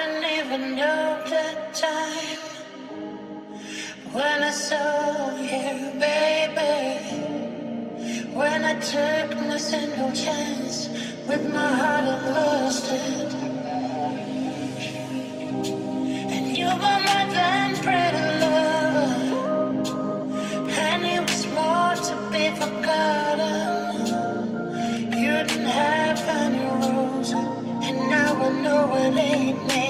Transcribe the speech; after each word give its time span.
didn't 0.00 0.24
even 0.38 0.76
know 0.76 1.22
the 1.28 1.44
time 1.74 2.38
when 4.12 4.42
I 4.42 4.50
saw 4.50 5.36
you, 5.36 5.92
baby. 6.00 6.78
When 8.32 8.64
I 8.64 8.74
took 8.80 9.36
my 9.46 9.58
single 9.58 10.12
chance 10.12 10.88
with 11.28 11.52
my 11.52 11.70
heart 11.80 12.04
and 12.14 12.34
lost 12.34 12.86
it. 12.90 13.32
And 16.34 16.46
you 16.56 16.70
were 16.82 17.00
my 17.08 17.22
than 17.36 17.70
pretty 17.84 18.24
lover, 18.42 19.12
and 20.88 21.02
it 21.14 21.22
was 21.28 21.44
more 21.58 21.94
to 22.08 22.14
be 22.32 22.44
forgotten. 22.62 24.06
You 25.22 25.34
didn't 25.44 25.74
have 25.84 26.20
any 26.44 26.64
rules, 26.86 27.30
and 27.32 27.96
now 28.14 28.30
I 28.46 28.50
know 28.64 28.94
it 28.96 29.12
means. 29.14 29.89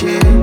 cheer. 0.00 0.39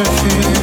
je 0.00 0.04
fuis 0.04 0.59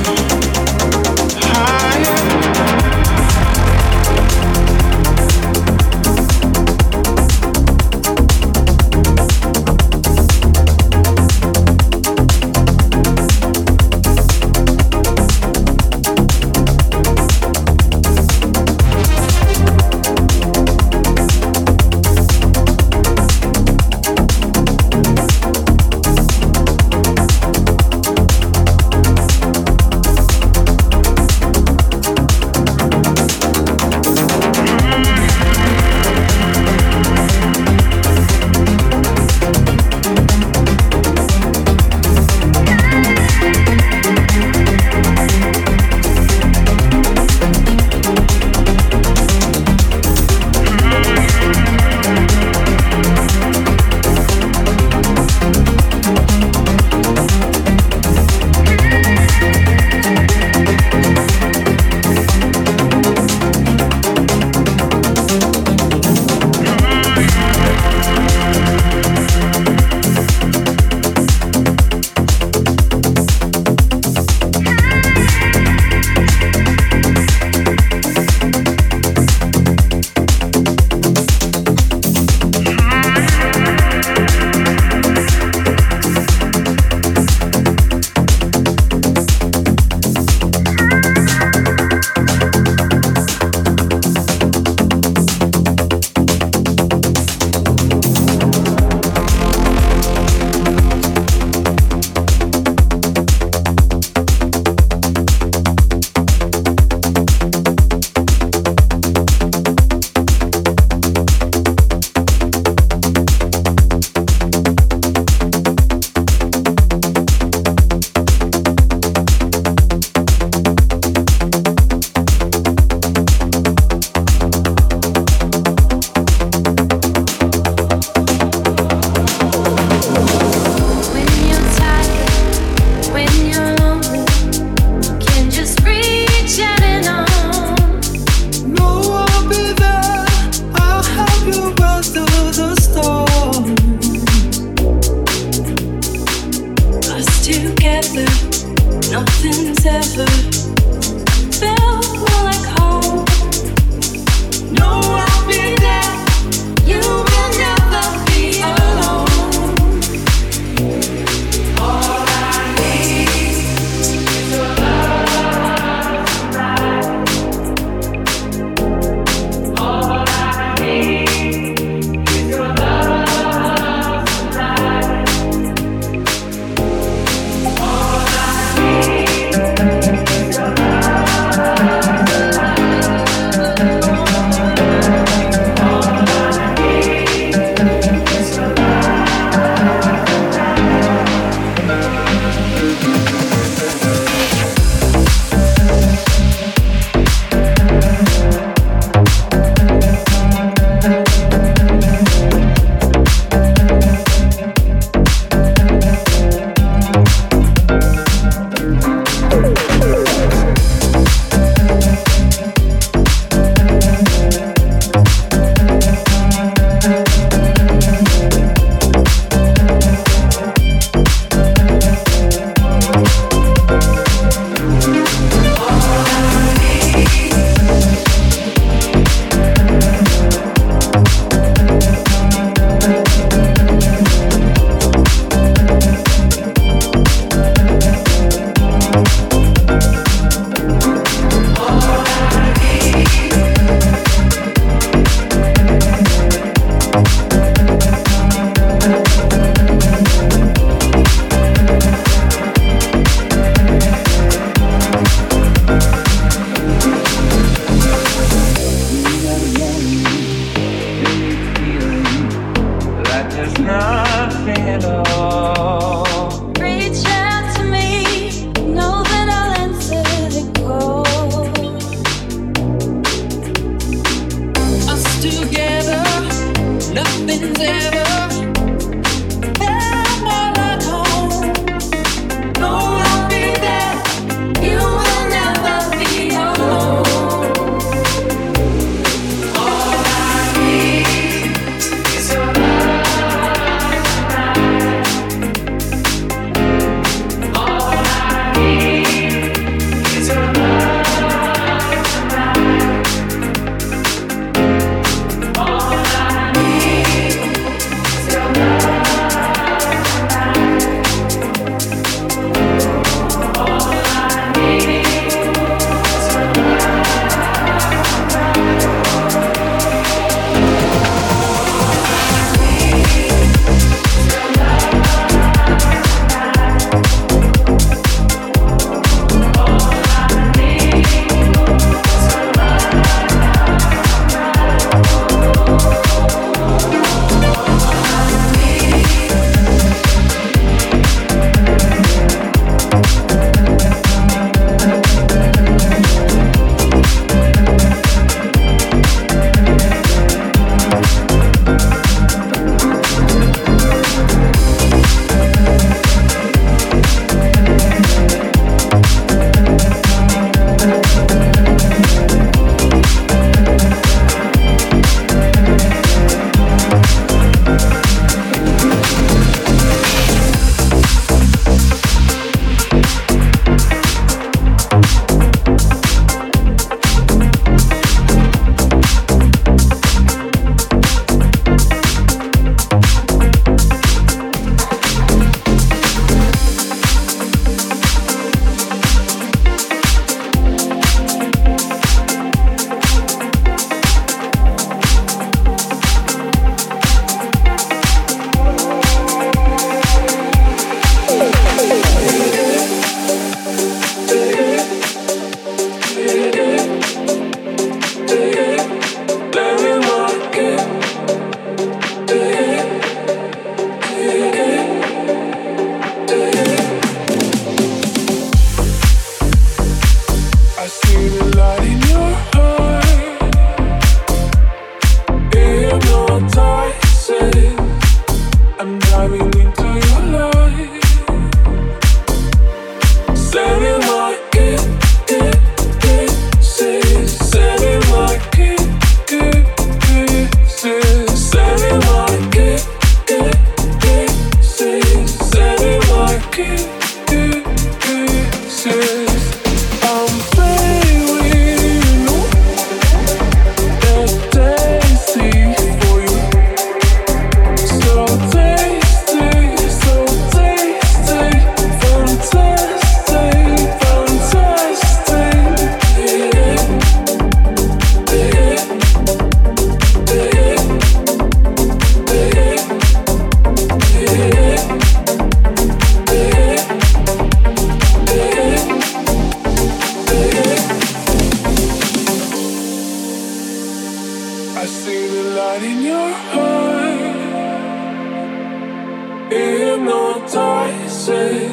you 490.19 490.67
I'm. 490.67 491.91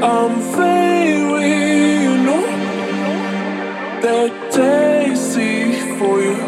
I'm 0.02 0.34
feeling 0.54 1.52
you 2.02 2.14
know. 2.26 2.46
That 4.02 4.32
tasty 4.52 5.80
for 5.98 6.20
you. 6.22 6.40